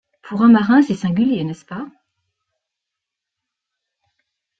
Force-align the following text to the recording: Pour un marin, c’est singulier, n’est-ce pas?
Pour 0.23 0.41
un 0.41 0.47
marin, 0.49 0.81
c’est 0.81 0.95
singulier, 0.95 1.43
n’est-ce 1.43 1.63
pas? 1.63 1.87